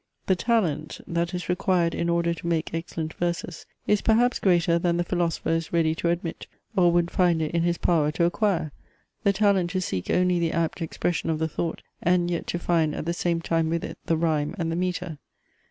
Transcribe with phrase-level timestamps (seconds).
[0.25, 4.97] "The talent, that is required in order to make, excellent verses, is perhaps greater than
[4.97, 8.71] the philosopher is ready to admit, or would find it in his power to acquire:
[9.23, 12.95] the talent to seek only the apt expression of the thought, and yet to find
[12.95, 15.19] at the same time with it the rhyme and the metre.